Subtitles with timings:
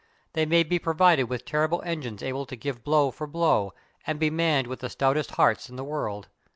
[0.33, 3.73] They may be provided with terrible engines able to give blow for blow,
[4.07, 6.27] and be manned with the stoutest hearts in the world.